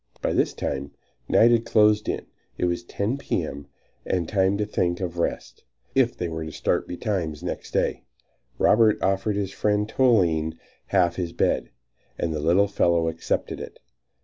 By 0.19 0.33
this 0.33 0.55
time 0.55 0.93
night 1.29 1.51
had 1.51 1.63
closed 1.63 2.09
in; 2.09 2.25
it 2.57 2.65
was 2.65 2.81
10 2.83 3.19
P. 3.19 3.43
M. 3.45 3.67
and 4.03 4.27
time 4.27 4.57
to 4.57 4.65
think 4.65 4.99
of 4.99 5.19
rest, 5.19 5.63
if 5.93 6.17
they 6.17 6.27
were 6.27 6.43
to 6.43 6.51
start 6.51 6.87
betimes 6.87 7.43
next 7.43 7.69
day. 7.69 8.01
Robert 8.57 8.99
offered 9.03 9.35
his 9.35 9.51
friend 9.51 9.87
Toline 9.87 10.57
half 10.87 11.17
his 11.17 11.33
bed, 11.33 11.69
and 12.17 12.33
the 12.33 12.39
little 12.39 12.67
fellow 12.67 13.09
accepted 13.09 13.59
it. 13.59 13.77